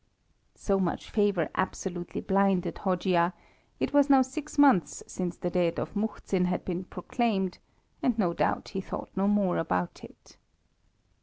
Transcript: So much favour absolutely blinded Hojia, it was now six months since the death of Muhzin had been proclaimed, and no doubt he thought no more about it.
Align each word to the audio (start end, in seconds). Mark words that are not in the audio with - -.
So 0.55 0.79
much 0.79 1.11
favour 1.11 1.47
absolutely 1.53 2.21
blinded 2.21 2.79
Hojia, 2.79 3.33
it 3.79 3.93
was 3.93 4.09
now 4.09 4.23
six 4.23 4.57
months 4.57 5.03
since 5.05 5.37
the 5.37 5.51
death 5.51 5.77
of 5.77 5.93
Muhzin 5.93 6.45
had 6.45 6.65
been 6.65 6.85
proclaimed, 6.85 7.59
and 8.01 8.17
no 8.17 8.33
doubt 8.33 8.69
he 8.69 8.81
thought 8.81 9.11
no 9.15 9.27
more 9.27 9.59
about 9.59 10.03
it. 10.03 10.37